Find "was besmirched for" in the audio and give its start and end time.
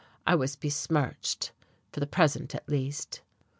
0.33-1.99